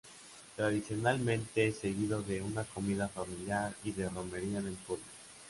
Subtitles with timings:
[0.55, 5.03] Tradicionalmente, seguido de una comida familiar y de romería en el pueblo.